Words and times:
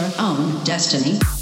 your 0.00 0.10
own 0.18 0.62
destiny. 0.64 1.35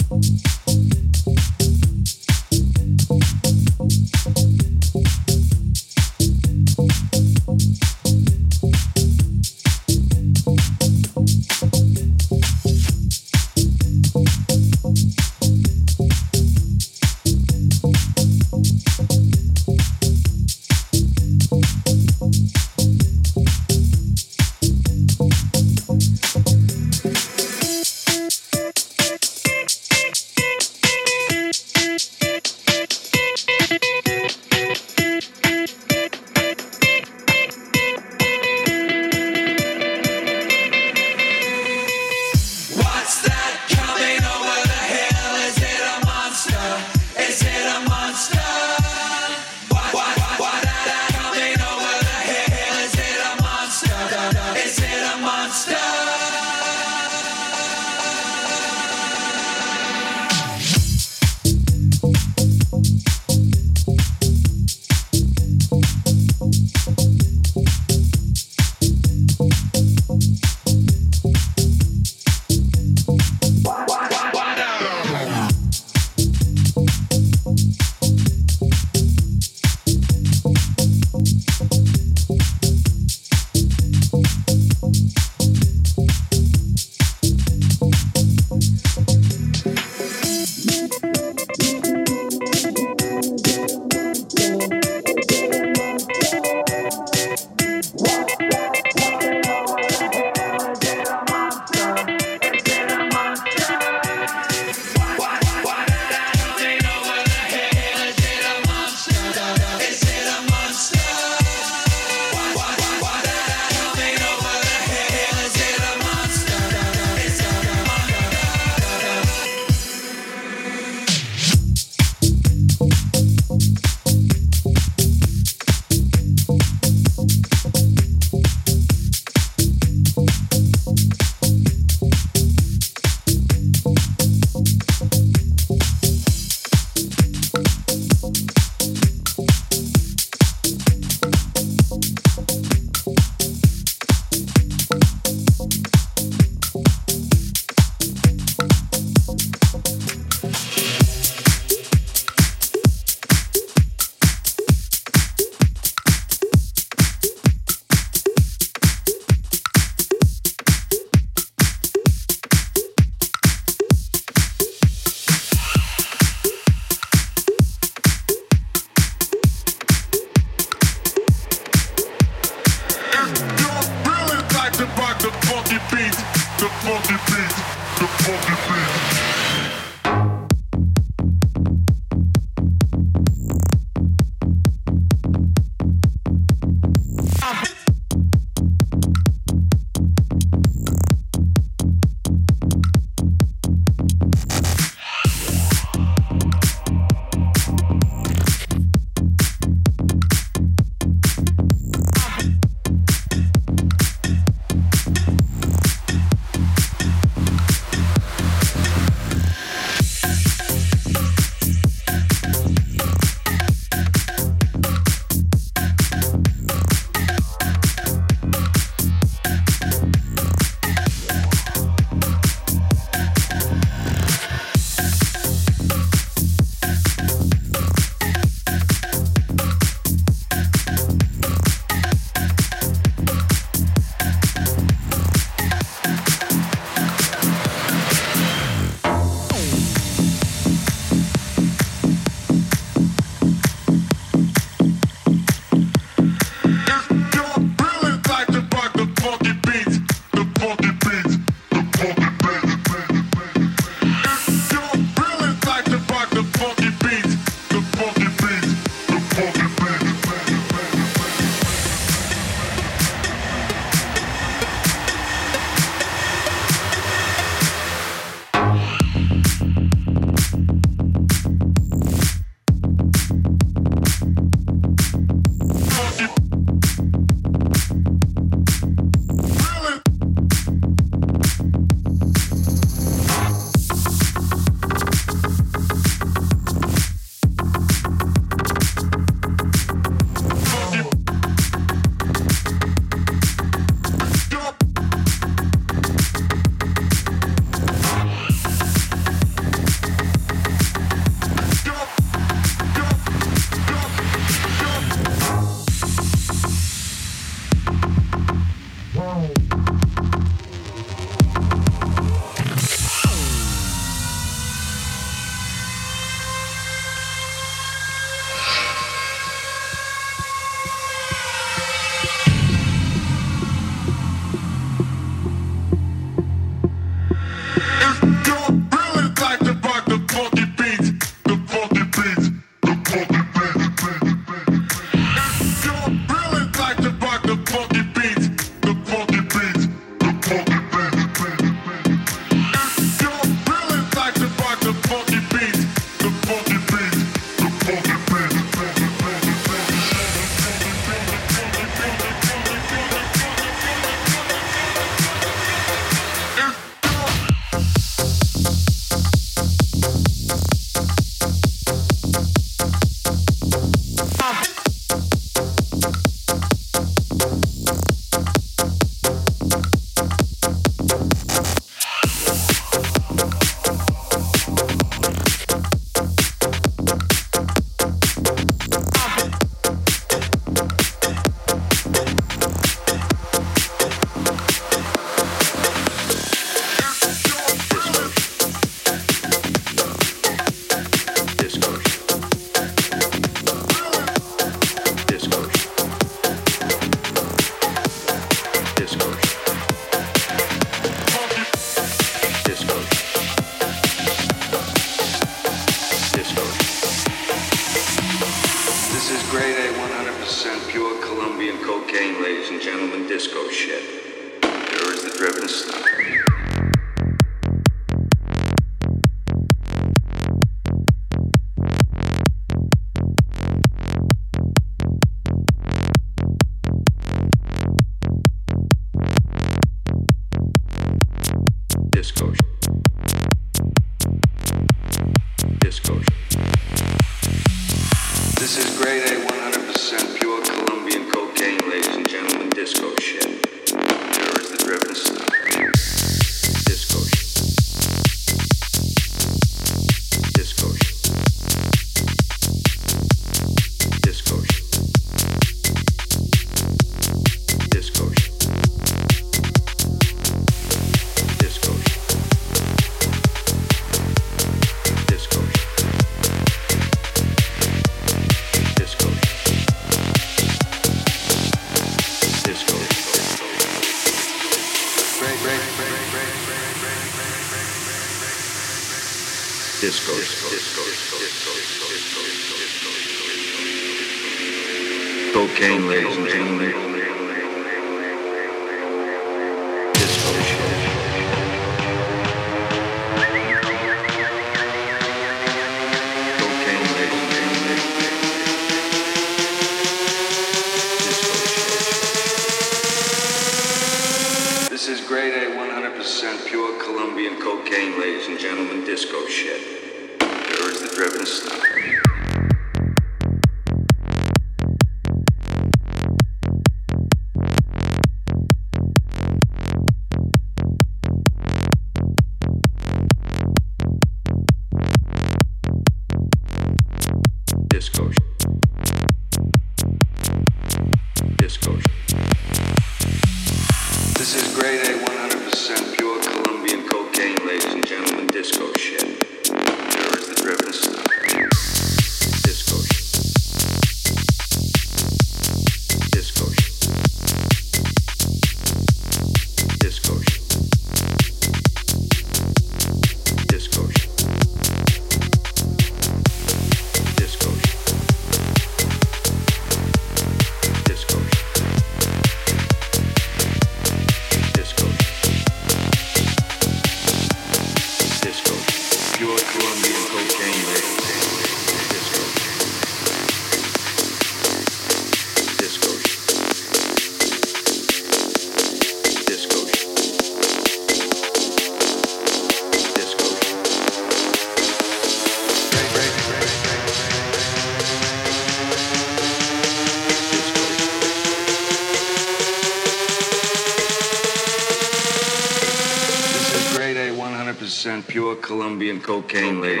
cocaine 599.51 599.81
lady. 599.81 600.00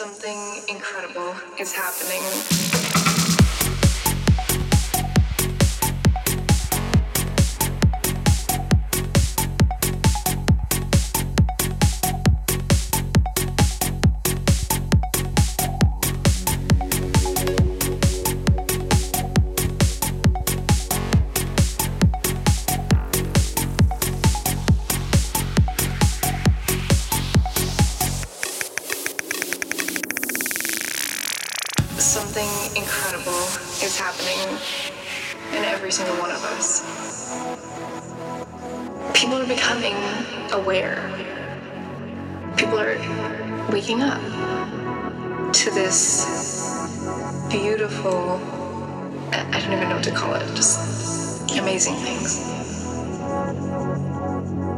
Something 0.00 0.62
incredible 0.66 1.34
is 1.58 1.74
happening. 1.74 3.29
Beautiful, 47.50 48.40
I 49.32 49.60
don't 49.60 49.72
even 49.72 49.88
know 49.88 49.96
what 49.96 50.04
to 50.04 50.12
call 50.12 50.34
it, 50.34 50.46
just 50.54 51.50
amazing 51.58 51.94
things. 51.96 52.38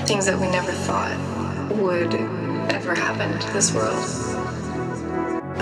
Things 0.09 0.25
that 0.25 0.39
we 0.41 0.47
never 0.49 0.73
thought 0.73 1.15
would 1.77 2.15
ever 2.73 2.95
happen 2.95 3.39
to 3.39 3.53
this 3.53 3.75
world. 3.75 4.03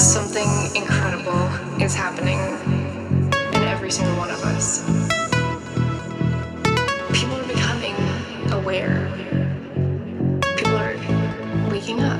Something 0.00 0.46
incredible 0.76 1.48
is 1.82 1.96
happening 1.96 2.38
in 3.54 3.62
every 3.64 3.90
single 3.90 4.16
one 4.16 4.30
of 4.30 4.40
us. 4.44 4.84
People 7.12 7.36
are 7.40 7.48
becoming 7.48 7.96
aware. 8.52 9.10
People 10.56 10.76
are 10.76 10.94
waking 11.70 12.00
up 12.02 12.19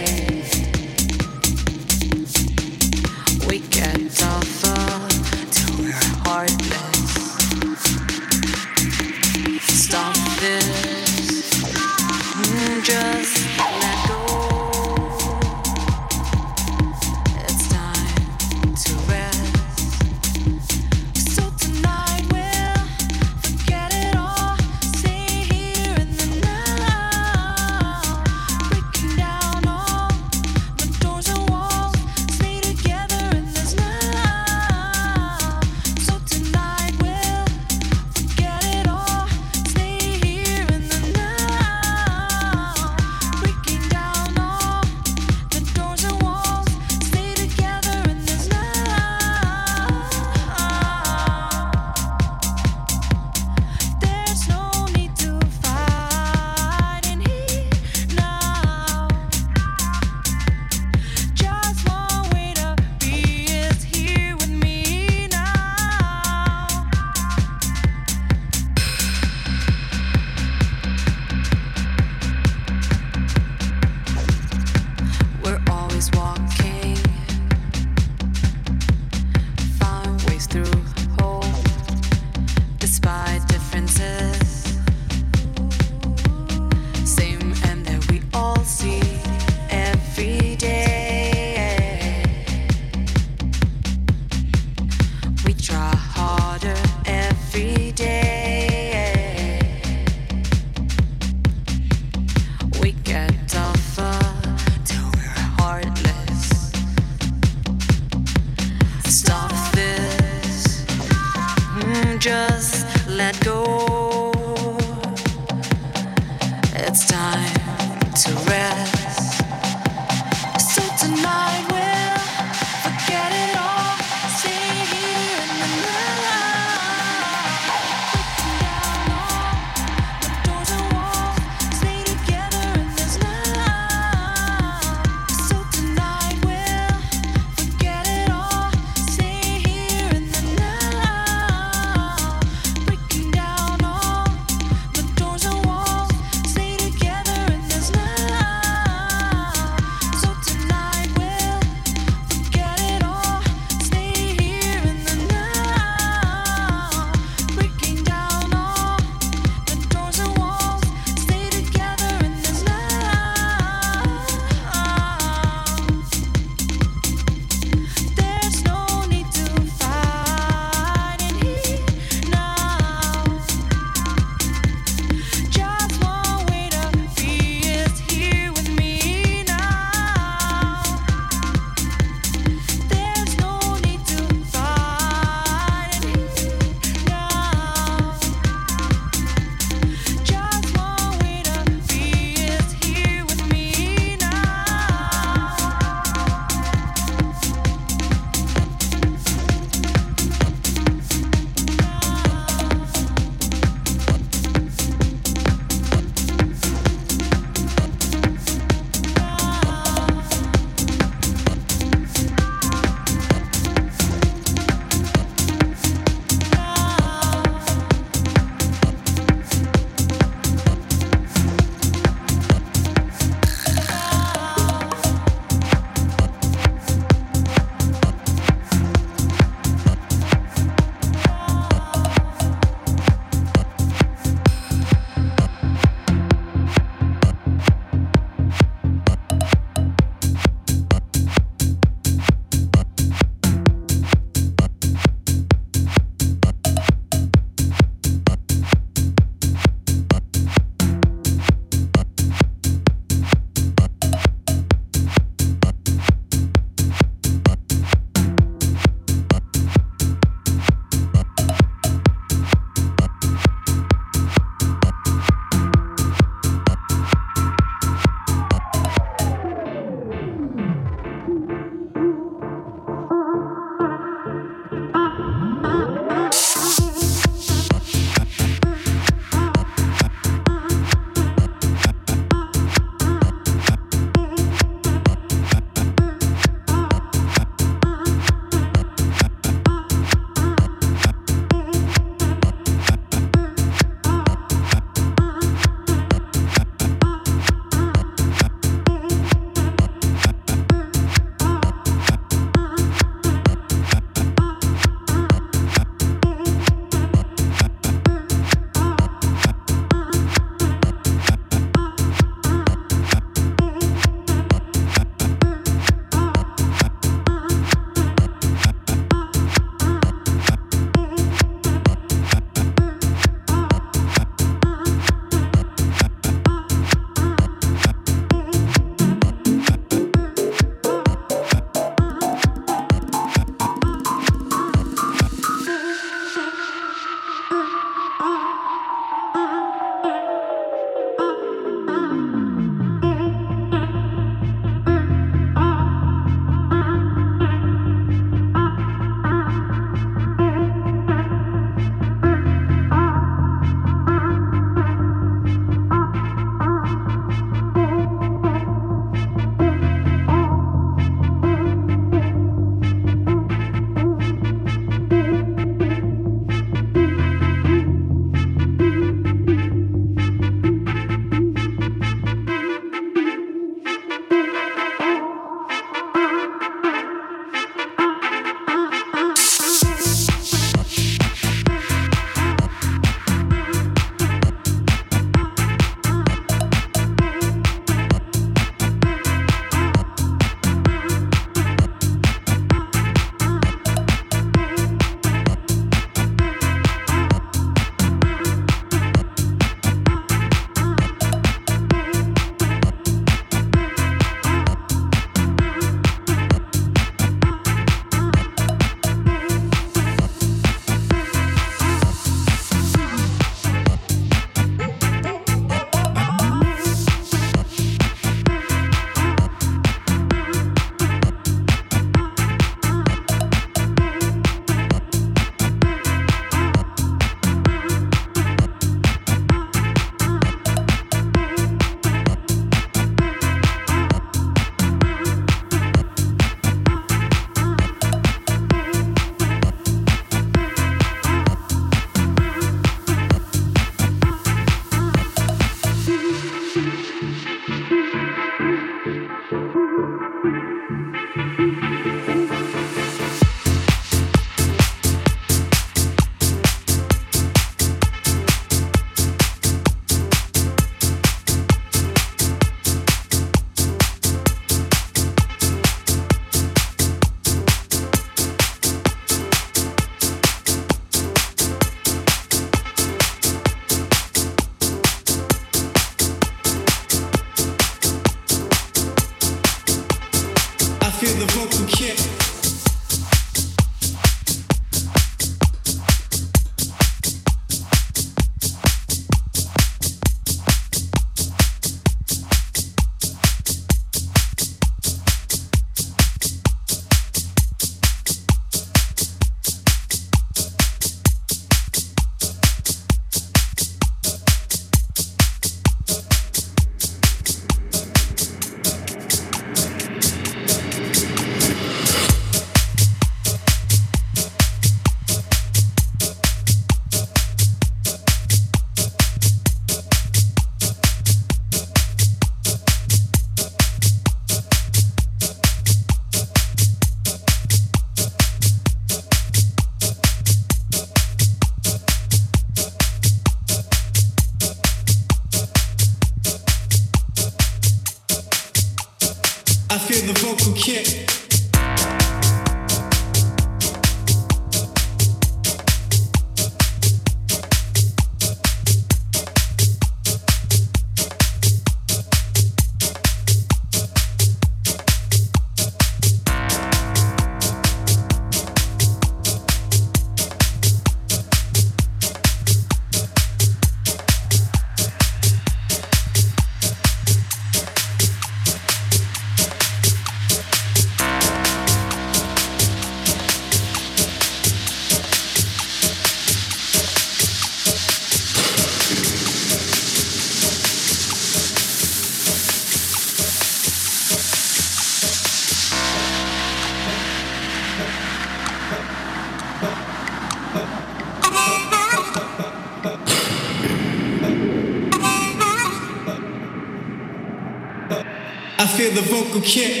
Thank 599.43 600.00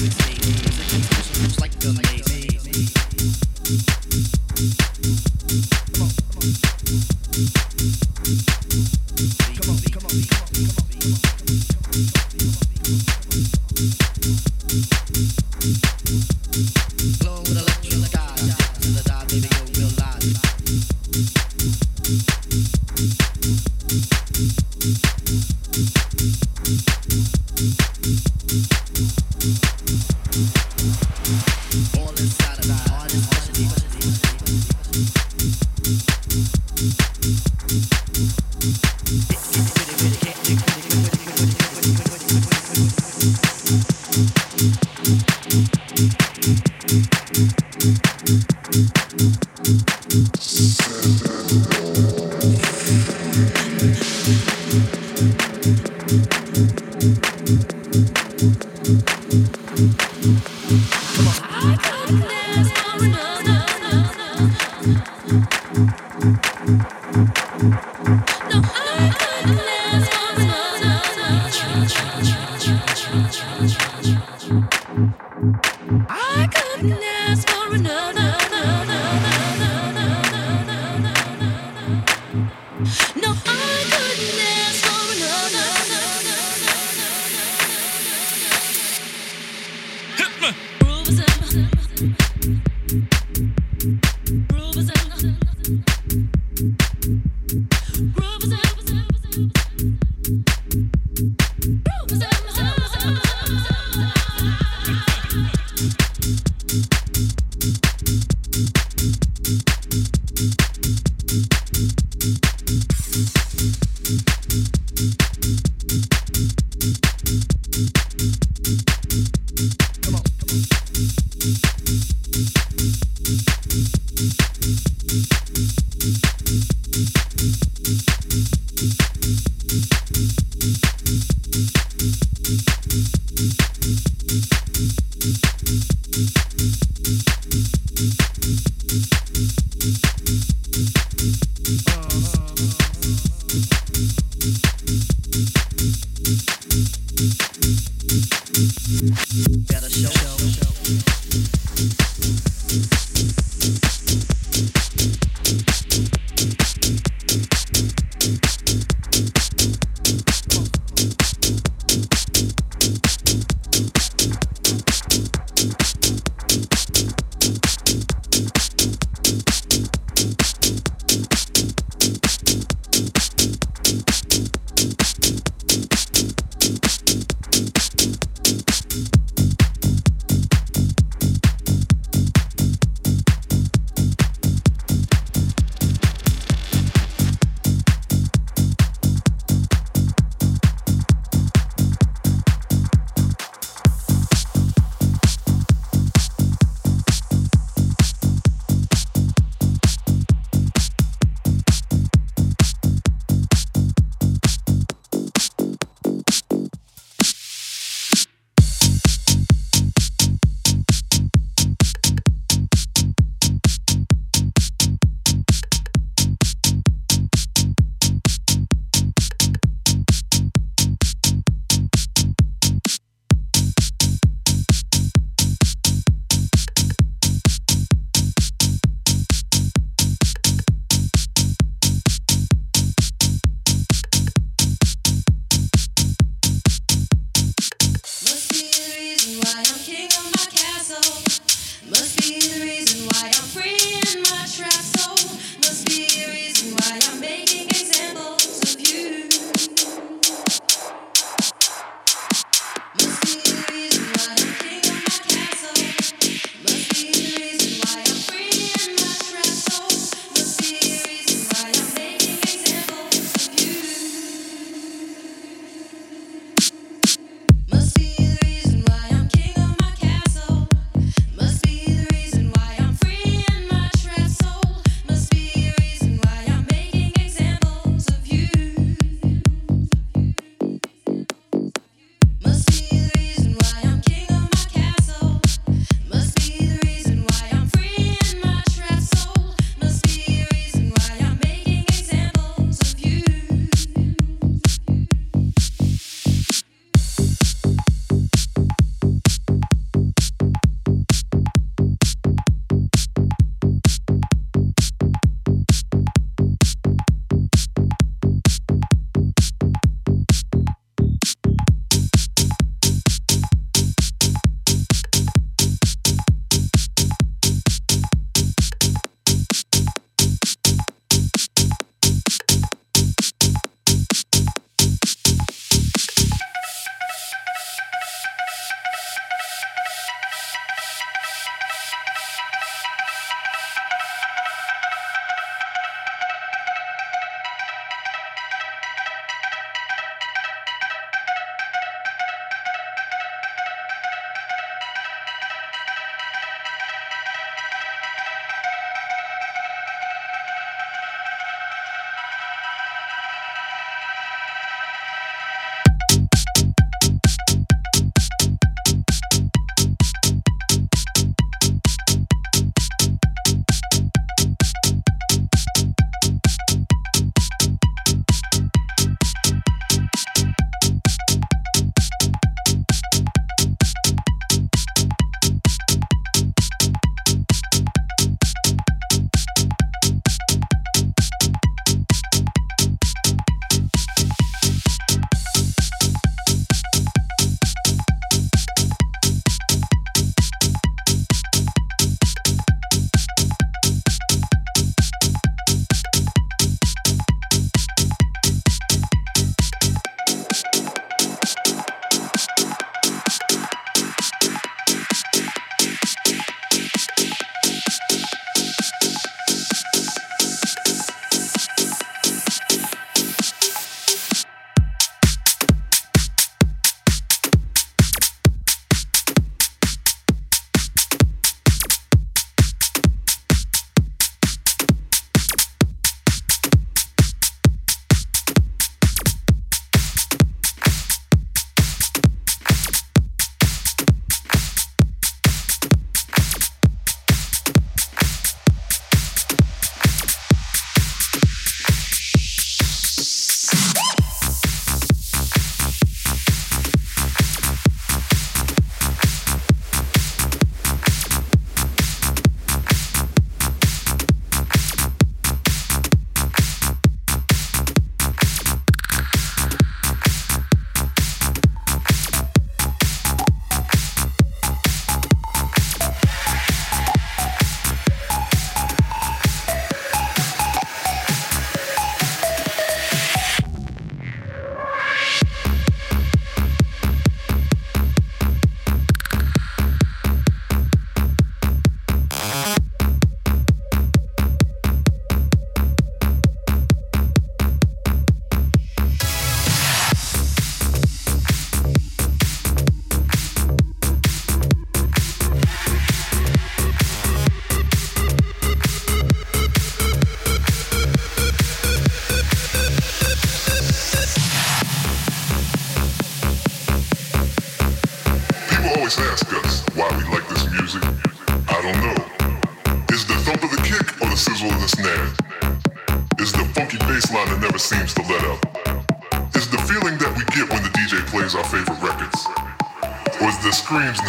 you 0.00 0.08
think. 0.08 0.35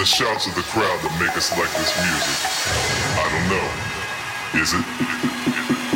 Shouts 0.08 0.48
of 0.48 0.56
the 0.56 0.62
crowd 0.62 1.00
that 1.04 1.12
make 1.20 1.36
us 1.36 1.52
like 1.58 1.70
this 1.76 1.92
music. 2.00 2.38
I 3.20 3.28
don't 3.28 3.48
know. 3.52 3.68
Is 4.62 4.74
it? 4.74 5.84